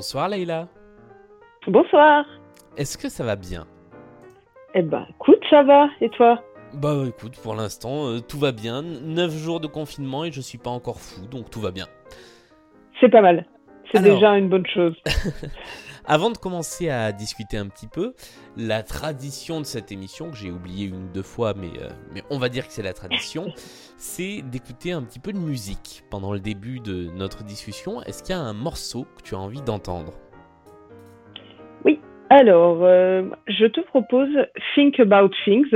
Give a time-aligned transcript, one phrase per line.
[0.00, 0.66] Bonsoir Leïla.
[1.66, 2.24] Bonsoir.
[2.78, 3.66] Est-ce que ça va bien?
[4.72, 5.90] Eh ben, écoute, ça va.
[6.00, 6.42] Et toi?
[6.72, 8.80] Bah écoute, pour l'instant, euh, tout va bien.
[8.80, 11.84] 9 jours de confinement et je suis pas encore fou, donc tout va bien.
[12.98, 13.44] C'est pas mal.
[13.92, 14.14] C'est Alors.
[14.14, 14.96] déjà une bonne chose.
[16.06, 18.14] Avant de commencer à discuter un petit peu,
[18.56, 22.22] la tradition de cette émission, que j'ai oublié une ou deux fois, mais, euh, mais
[22.30, 23.46] on va dire que c'est la tradition,
[23.96, 28.02] c'est d'écouter un petit peu de musique pendant le début de notre discussion.
[28.02, 30.12] Est-ce qu'il y a un morceau que tu as envie d'entendre?
[32.30, 34.30] Alors, euh, je te propose
[34.74, 35.68] Think About Things.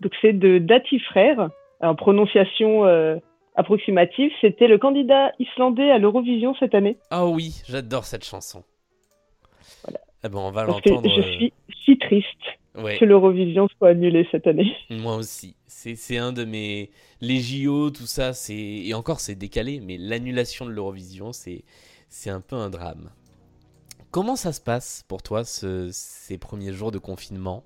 [0.00, 1.48] Donc, c'est de Dati Frère.
[1.80, 3.16] En prononciation euh,
[3.54, 6.98] approximative, c'était le candidat islandais à l'Eurovision cette année.
[7.12, 8.64] Ah oui, j'adore cette chanson.
[9.84, 10.00] Voilà.
[10.24, 11.08] Eh ben, on va l'entendre.
[11.08, 11.52] je euh, suis
[11.84, 12.26] si triste
[12.76, 12.98] ouais.
[12.98, 14.74] que l'Eurovision soit annulée cette année.
[14.90, 15.54] Moi aussi.
[15.66, 16.90] C'est un de mes.
[17.20, 18.54] Les JO, tout ça, c'est.
[18.56, 21.62] Et encore, c'est décalé, mais l'annulation de l'Eurovision, c'est
[22.08, 23.10] c'est un peu un drame.
[24.10, 27.62] Comment ça se passe pour toi, ce- ces premiers jours de confinement?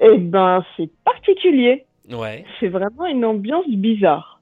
[0.00, 1.86] Eh ben, c'est particulier.
[2.10, 2.44] Ouais.
[2.60, 4.40] C'est vraiment une ambiance bizarre,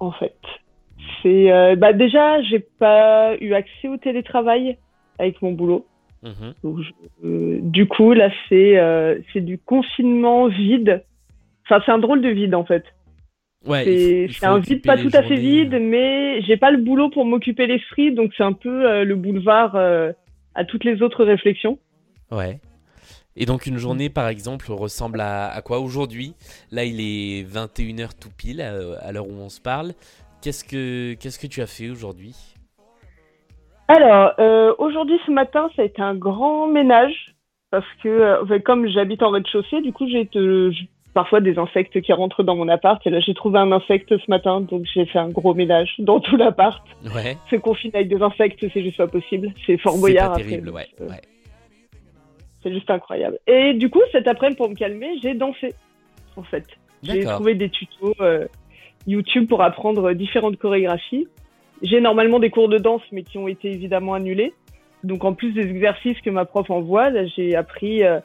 [0.00, 0.36] en fait.
[1.22, 4.76] C'est euh, bah déjà, j'ai pas eu accès au télétravail
[5.20, 5.86] avec mon boulot.
[6.22, 6.54] Mhm.
[6.64, 11.02] Donc, je- euh, du coup, là, c'est euh, c'est du confinement vide.
[11.64, 12.84] Enfin, c'est un drôle de vide, en fait.
[13.66, 17.24] Ouais, C'est un vide pas tout à fait vide, mais j'ai pas le boulot pour
[17.26, 20.12] m'occuper l'esprit, donc c'est un peu euh, le boulevard euh,
[20.54, 21.78] à toutes les autres réflexions.
[22.30, 22.58] Ouais.
[23.36, 26.34] Et donc, une journée, par exemple, ressemble à, à quoi aujourd'hui?
[26.72, 29.92] Là, il est 21h tout pile, à, à l'heure où on se parle.
[30.42, 32.34] Qu'est-ce que Qu'est-ce que tu as fait aujourd'hui?
[33.90, 37.34] Alors, euh, aujourd'hui, ce matin, ça a été un grand ménage
[37.72, 40.28] parce que, euh, enfin, comme j'habite en rez-de-chaussée, du coup, j'ai
[41.12, 43.04] parfois des insectes qui rentrent dans mon appart.
[43.04, 46.20] Et là, j'ai trouvé un insecte ce matin, donc j'ai fait un gros ménage dans
[46.20, 46.80] tout l'appart.
[47.16, 47.36] Ouais.
[47.50, 49.52] Se confiner avec des insectes, c'est juste pas possible.
[49.66, 50.86] C'est Fort C'est Boyard après, terrible, ouais.
[51.00, 51.20] euh, ouais.
[52.62, 53.40] C'est juste incroyable.
[53.48, 55.74] Et du coup, cet après-midi, pour me calmer, j'ai dansé,
[56.36, 56.64] en fait.
[57.02, 58.46] J'ai trouvé des tutos euh,
[59.08, 61.26] YouTube pour apprendre différentes chorégraphies.
[61.82, 64.52] J'ai normalement des cours de danse, mais qui ont été évidemment annulés.
[65.02, 68.20] Donc, en plus des exercices que ma prof envoie, là, j'ai appris euh,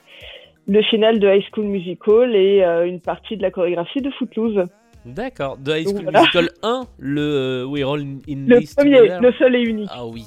[0.68, 4.66] le final de High School Musical et euh, une partie de la chorégraphie de Footloose.
[5.06, 5.58] D'accord.
[5.58, 6.20] De High School voilà.
[6.20, 9.22] Musical 1, le euh, We Roll in Le This premier, Together.
[9.22, 9.90] le seul et unique.
[9.92, 10.26] Ah oui.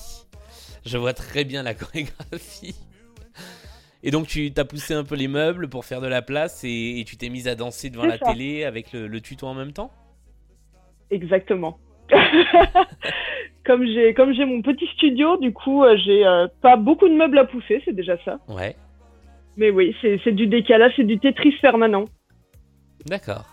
[0.87, 2.77] Je vois très bien la chorégraphie.
[4.05, 7.01] Et donc tu t'as poussé un peu les meubles pour faire de la place et,
[7.01, 8.27] et tu t'es mise à danser devant la ça.
[8.33, 9.91] télé avec le, le tuto en même temps?
[11.11, 11.79] Exactement.
[13.65, 17.15] comme j'ai comme j'ai mon petit studio, du coup, euh, j'ai euh, pas beaucoup de
[17.15, 18.39] meubles à pousser, c'est déjà ça.
[18.49, 18.77] Ouais.
[19.57, 22.05] Mais oui, c'est du décalage, c'est du Tetris permanent.
[23.07, 23.45] D'accord.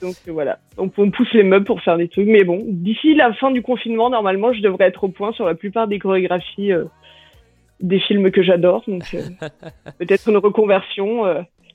[0.00, 2.28] Donc euh, voilà, on, on pousse les meubles pour faire des trucs.
[2.28, 5.54] Mais bon, d'ici la fin du confinement, normalement, je devrais être au point sur la
[5.54, 6.84] plupart des chorégraphies euh,
[7.80, 8.82] des films que j'adore.
[8.86, 9.22] Donc euh,
[9.98, 11.24] peut-être une reconversion,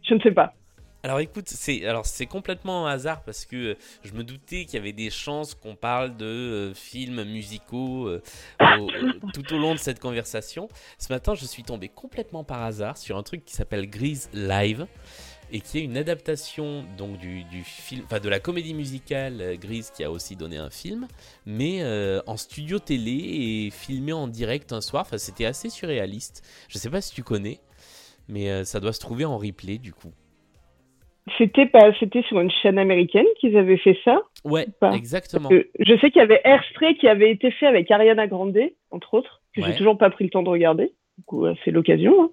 [0.03, 0.53] je ne sais pas.
[1.06, 4.74] Alors écoute, c'est alors c'est complètement un hasard parce que euh, je me doutais qu'il
[4.74, 8.24] y avait des chances qu'on parle de euh, films musicaux euh,
[9.32, 10.68] tout au long de cette conversation.
[10.98, 14.88] Ce matin, je suis tombé complètement par hasard sur un truc qui s'appelle Grease Live
[15.52, 19.92] et qui est une adaptation donc du, film, enfin de la comédie musicale euh, Grease
[19.92, 21.08] qui a aussi donné un film,
[21.46, 21.84] mais
[22.26, 25.04] en studio télé et filmé en direct un soir.
[25.06, 26.42] Enfin, c'était assez surréaliste.
[26.68, 27.60] Je sais pas si tu connais,
[28.28, 30.12] mais ça doit se trouver en replay du coup.
[31.40, 34.22] C'était pas, c'était sur une chaîne américaine qu'ils avaient fait ça.
[34.44, 35.50] Ouais, exactement.
[35.50, 38.58] Je sais qu'il y avait Airstray qui avait été fait avec Ariana Grande,
[38.91, 39.68] entre autres, que Ouais.
[39.72, 40.94] j'ai toujours pas pris le temps de regarder.
[41.18, 42.14] Du coup, euh, c'est l'occasion.
[42.24, 42.30] hein.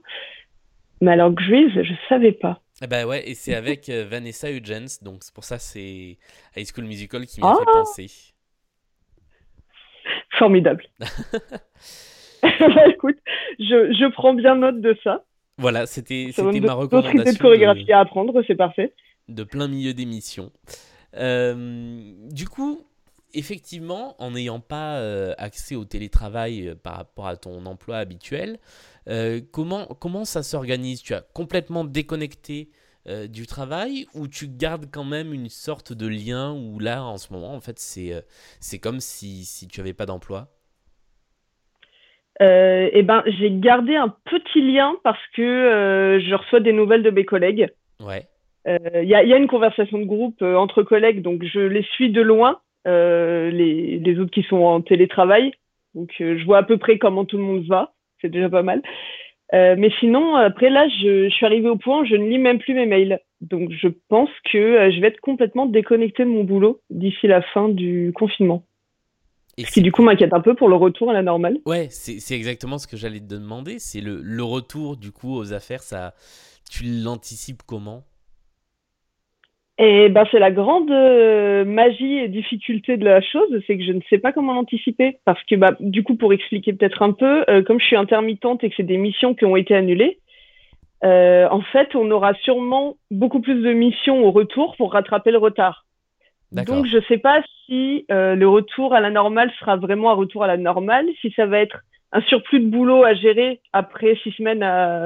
[1.00, 2.60] Mais alors Grease, je savais pas.
[2.88, 6.19] Ben ouais, et c'est avec euh, Vanessa Hudgens, donc c'est pour ça c'est
[6.56, 8.06] High School Musical qui m'a Ah fait penser.
[10.38, 10.84] Formidable.
[12.42, 13.19] Bah, écoute,
[13.60, 15.25] je, je prends bien note de ça.
[15.58, 18.94] Voilà, c'était ma donner d'autres idées de recommandation chorégraphie de, à apprendre, c'est parfait.
[19.28, 20.50] de plein milieu d'émission.
[21.16, 22.87] Euh, du coup,
[23.34, 28.58] effectivement, en n'ayant pas euh, accès au télétravail euh, par rapport à ton emploi habituel,
[29.50, 31.02] comment, comment ça s'organise?
[31.02, 32.70] Tu as complètement déconnecté
[33.28, 37.32] du travail ou tu gardes quand même une sorte de lien où là, en ce
[37.32, 38.25] moment, en fait, c'est
[38.60, 40.52] c'est comme si, si tu n'avais pas d'emploi?
[42.40, 47.02] Euh, eh ben, j'ai gardé un petit lien parce que euh, je reçois des nouvelles
[47.02, 47.69] de mes collègues.
[48.00, 48.23] Ouais.
[48.64, 51.82] Il y a, y a une conversation de groupe euh, entre collègues, donc je les
[51.82, 55.52] suis de loin, euh, les, les autres qui sont en télétravail.
[55.94, 58.62] Donc euh, je vois à peu près comment tout le monde va, c'est déjà pas
[58.62, 58.81] mal.
[59.52, 62.38] Euh, mais sinon, après là, je, je suis arrivée au point où je ne lis
[62.38, 63.19] même plus mes mails.
[63.40, 67.43] Donc je pense que euh, je vais être complètement déconnectée de mon boulot d'ici la
[67.43, 68.62] fin du confinement.
[69.58, 71.58] Et ce qui du coup m'inquiète un peu pour le retour à la normale.
[71.66, 73.78] Ouais, c'est exactement ce que j'allais te demander.
[73.78, 76.14] C'est le, le, retour du coup aux affaires, ça,
[76.70, 78.04] tu l'anticipes comment?
[79.78, 83.93] Et ben, c'est la grande euh, magie et difficulté de la chose, c'est que je
[83.93, 85.19] ne sais pas comment l'anticiper.
[85.25, 88.62] Parce que, bah, du coup, pour expliquer peut-être un peu, euh, comme je suis intermittente
[88.62, 90.19] et que c'est des missions qui ont été annulées,
[91.05, 95.38] euh, en fait, on aura sûrement beaucoup plus de missions au retour pour rattraper le
[95.38, 95.84] retard.
[96.52, 100.44] Donc, je ne sais pas si le retour à la normale sera vraiment un retour
[100.44, 101.78] à la normale, si ça va être
[102.12, 104.62] un surplus de boulot à gérer après six semaines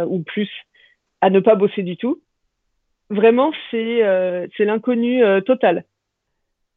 [0.08, 0.50] ou plus
[1.20, 2.20] à ne pas bosser du tout
[3.10, 5.84] vraiment, c'est euh, l'inconnu euh, total.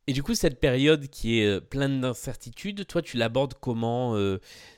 [0.07, 4.15] Et du coup, cette période qui est euh, pleine d'incertitudes, toi, tu l'abordes comment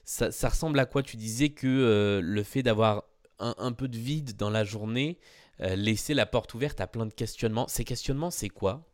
[0.04, 1.04] ça, ça, ressemble à quoi?
[1.04, 3.04] Tu disais que le fait d'avoir
[3.40, 5.18] un, un, peu de vide dans la journée
[5.60, 7.68] laissait la porte ouverte à plein de questionnements.
[7.68, 8.91] Ces questionnements, c'est quoi?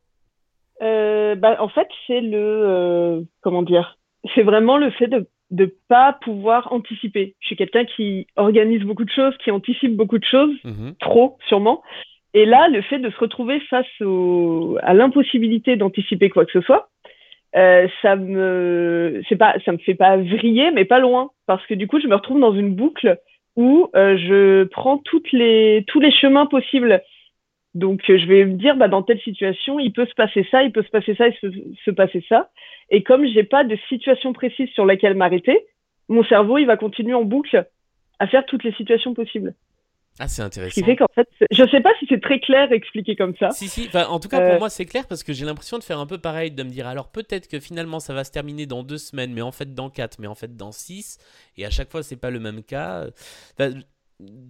[0.81, 3.25] Bah, En fait, c'est le.
[3.41, 3.97] comment dire
[4.35, 7.35] C'est vraiment le fait de ne pas pouvoir anticiper.
[7.39, 11.38] Je suis quelqu'un qui organise beaucoup de choses, qui anticipe beaucoup de choses, mmh trop
[11.47, 11.81] sûrement.
[12.33, 16.62] Et là, le fait de se retrouver face au, à l'impossibilité d'anticiper quoi que ce
[16.62, 16.89] soit,
[17.56, 21.74] euh, ça me, c'est pas, ça me fait pas vriller, mais pas loin, parce que
[21.74, 23.18] du coup, je me retrouve dans une boucle
[23.56, 27.01] où euh, je prends toutes les, tous les chemins possibles.
[27.73, 30.71] Donc, je vais me dire, bah, dans telle situation, il peut se passer ça, il
[30.71, 31.47] peut se passer ça et se,
[31.85, 32.49] se passer ça.
[32.89, 35.65] Et comme j'ai pas de situation précise sur laquelle m'arrêter,
[36.09, 37.67] mon cerveau, il va continuer en boucle
[38.19, 39.53] à faire toutes les situations possibles.
[40.19, 40.73] Ah, c'est intéressant.
[40.73, 43.51] Ce qui fait qu'en fait, je sais pas si c'est très clair expliqué comme ça.
[43.51, 44.59] Si, si, en tout cas pour euh.
[44.59, 46.87] moi c'est clair parce que j'ai l'impression de faire un peu pareil, de me dire
[46.87, 49.91] alors peut-être que finalement ça va se terminer dans deux semaines, mais en fait dans
[49.91, 51.19] quatre, mais en fait dans six,
[51.55, 53.05] et à chaque fois c'est pas le même cas.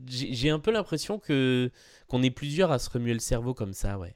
[0.07, 1.69] J'ai un peu l'impression que
[2.07, 4.15] qu'on est plusieurs à se remuer le cerveau comme ça, ouais.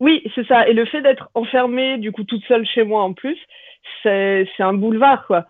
[0.00, 0.68] Oui, c'est ça.
[0.68, 3.38] Et le fait d'être enfermée, du coup, toute seule chez moi en plus,
[4.02, 5.46] c'est un boulevard, quoi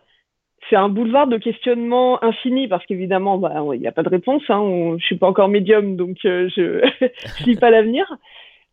[0.68, 4.42] c'est un boulevard de questionnement infini parce qu'évidemment, bah, il n'y a pas de réponse.
[4.48, 8.06] Hein, je suis pas encore médium, donc euh, je ne lis pas l'avenir.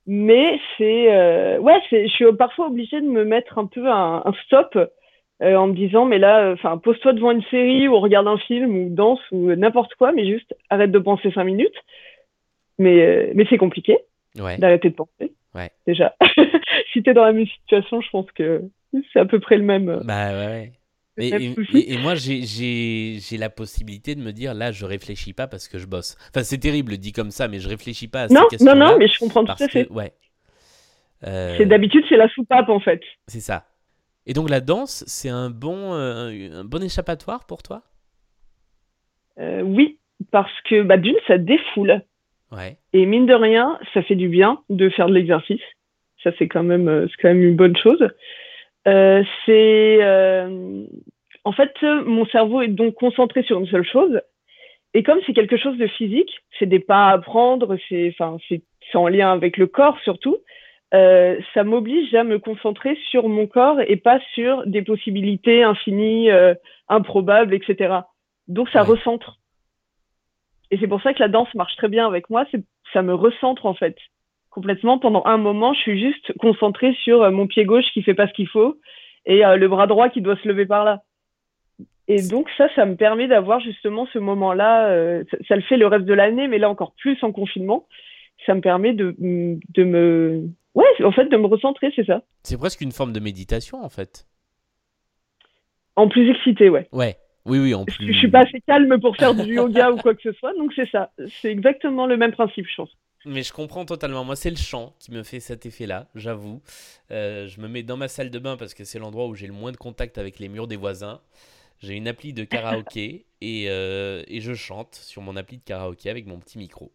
[0.07, 4.77] Mais c'est, euh, ouais, je suis parfois obligée de me mettre un peu un, stop
[5.41, 8.75] euh, en me disant, mais là, enfin, pose-toi devant une série ou regarde un film
[8.75, 11.77] ou danse ou n'importe quoi, mais juste arrête de penser cinq minutes.
[12.77, 13.97] Mais, mais c'est compliqué
[14.35, 15.33] d'arrêter de penser.
[15.53, 15.71] Ouais.
[15.85, 16.15] Déjà,
[16.93, 18.61] si tu es dans la même situation, je pense que
[19.11, 20.01] c'est à peu près le même.
[20.05, 20.71] Bah ouais.
[21.17, 25.85] Et, moi, j'ai la possibilité de me dire, là, je réfléchis pas parce que je
[25.85, 26.15] bosse.
[26.29, 28.63] Enfin, c'est terrible dit comme ça, mais je réfléchis pas à non, ces.
[28.63, 29.89] Non, non, mais je comprends tout à fait.
[29.91, 30.13] ouais.
[31.27, 33.01] Euh, d'habitude, c'est la soupape en fait.
[33.27, 33.65] C'est ça.
[34.25, 37.81] Et donc, la danse, c'est un bon, euh, un bon échappatoire pour toi?
[39.39, 40.00] Euh, Oui,
[40.31, 42.01] parce que bah, d'une, ça défoule.
[42.51, 42.77] Ouais.
[42.94, 45.62] Et mine de rien, ça fait du bien de faire de l'exercice.
[46.23, 48.07] Ça, c'est quand, même, quand même une bonne chose.
[48.88, 50.83] Euh, c'est euh,
[51.44, 54.19] en fait mon cerveau est donc concentré sur une seule chose
[54.95, 58.63] et comme c'est quelque chose de physique, c'est des pas à prendre, c'est enfin c'est
[58.95, 60.38] en lien avec le corps surtout.
[60.93, 66.29] Euh, ça m'oblige à me concentrer sur mon corps et pas sur des possibilités infinies,
[66.29, 66.53] euh,
[66.89, 67.99] improbables, etc.
[68.47, 69.38] Donc ça recentre.
[70.69, 72.45] Et c'est pour ça que la danse marche très bien avec moi,
[72.93, 73.95] ça me recentre en fait
[74.49, 74.99] complètement.
[74.99, 78.27] Pendant un moment, je suis juste concentrée sur euh, mon pied gauche qui fait pas
[78.27, 78.77] ce qu'il faut
[79.25, 81.03] et le bras droit qui doit se lever par là.
[82.07, 84.89] Et donc ça, ça me permet d'avoir justement ce moment-là.
[84.89, 87.88] Euh, ça, le fait le reste de l'année, mais là encore plus en confinement.
[88.45, 92.24] Ça me permet de, de me, ouais, en fait, de me recentrer, c'est ça.
[92.44, 94.28] C'est presque une forme de méditation, en fait.
[95.96, 96.88] En plus excité, ouais.
[96.92, 97.18] Ouais.
[97.46, 98.13] Oui, oui, en plus.
[98.13, 100.72] Je suis pas assez calme pour faire du yoga ou quoi que ce soit, donc
[100.75, 101.12] c'est ça.
[101.42, 102.96] C'est exactement le même principe, je pense.
[103.25, 104.24] Mais je comprends totalement.
[104.24, 106.62] Moi, c'est le chant qui me fait cet effet-là, j'avoue.
[107.12, 109.48] Euh, je me mets dans ma salle de bain parce que c'est l'endroit où j'ai
[109.48, 111.22] le moins de contact avec les murs des voisins.
[111.80, 116.10] J'ai une appli de karaoké et, euh, et, je chante sur mon appli de karaoké
[116.10, 116.92] avec mon petit micro.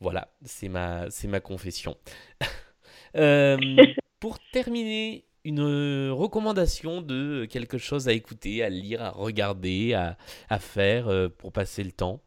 [0.00, 1.96] Voilà, c'est ma, c'est ma confession.
[3.16, 3.56] Euh,
[4.20, 10.16] pour terminer, une recommandation de quelque chose à écouter, à lire, à regarder, à,
[10.48, 12.20] à faire pour passer le temps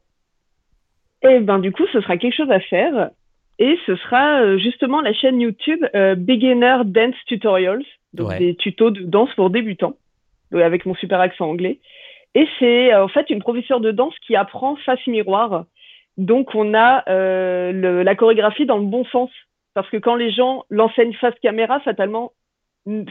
[1.28, 3.10] et ben du coup, ce sera quelque chose à faire.
[3.58, 8.92] Et ce sera euh, justement la chaîne YouTube euh, Beginner Dance Tutorials, donc des tutos
[8.92, 9.96] de danse pour débutants,
[10.54, 11.80] avec mon super accent anglais.
[12.36, 15.66] Et c'est euh, en fait une professeure de danse qui apprend face miroir.
[16.18, 19.30] Donc on a la chorégraphie dans le bon sens,
[19.76, 22.32] parce que quand les gens l'enseignent face caméra, fatalement,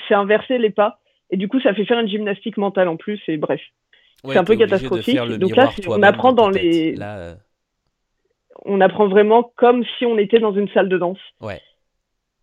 [0.09, 0.99] c'est inverser les pas.
[1.30, 3.21] Et du coup, ça fait faire une gymnastique mentale en plus.
[3.28, 3.61] Et bref,
[4.25, 5.16] c'est un peu catastrophique.
[5.38, 6.97] Donc là, on apprend dans les
[8.64, 11.18] on apprend vraiment comme si on était dans une salle de danse.
[11.40, 11.61] Ouais.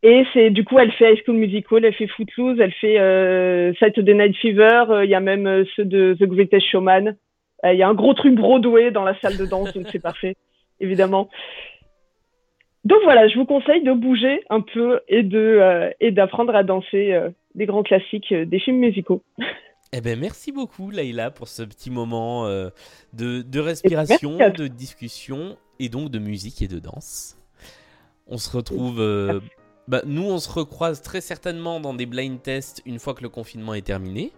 [0.04, 3.74] Et c'est du coup, elle fait High School Musical, elle fait Footloose, elle fait euh,
[3.80, 7.16] Saturday Night Fever, euh, il y a même euh, ceux de The Greatest Showman.
[7.64, 10.36] Il y a un gros truc Broadway dans la salle de danse, donc c'est parfait,
[10.80, 11.30] évidemment.
[12.84, 17.16] Donc voilà, je vous conseille de bouger un peu et de et d'apprendre à danser
[17.54, 19.24] des grands classiques des films musicaux.
[19.94, 22.72] Eh ben merci beaucoup Laïla pour ce petit moment de,
[23.14, 27.38] de respiration, de discussion et donc de musique et de danse.
[28.26, 29.00] On se retrouve
[29.88, 33.30] bah, nous, on se recroise très certainement dans des blind tests une fois que le
[33.30, 34.32] confinement est terminé.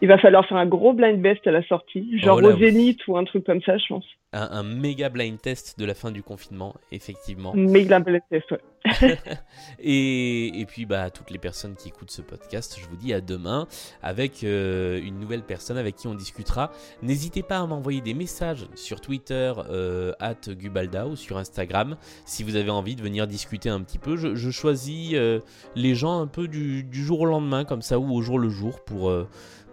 [0.00, 3.04] Il va falloir faire un gros blind test à la sortie, genre oh au Zénith
[3.08, 4.06] ou un truc comme ça, je pense.
[4.38, 7.54] Un, méga blind test de la fin du confinement, effectivement.
[7.54, 8.60] Méga blind test, ouais.
[9.80, 13.20] et, et, puis, bah, toutes les personnes qui écoutent ce podcast, je vous dis à
[13.20, 13.66] demain
[14.02, 16.70] avec euh, une nouvelle personne avec qui on discutera.
[17.02, 22.42] N'hésitez pas à m'envoyer des messages sur Twitter, euh, at Gubalda ou sur Instagram, si
[22.42, 24.16] vous avez envie de venir discuter un petit peu.
[24.16, 25.40] Je, choisis euh,
[25.76, 28.48] les gens un peu du, du, jour au lendemain, comme ça, ou au jour le
[28.48, 29.12] jour pour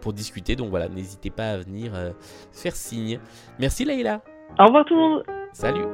[0.02, 0.56] pour discuter.
[0.56, 1.94] Donc voilà, n'hésitez pas à venir
[2.52, 3.20] faire signe.
[3.60, 4.22] Merci Leïla.
[4.60, 5.24] Au revoir tout le monde.
[5.54, 5.86] Salut.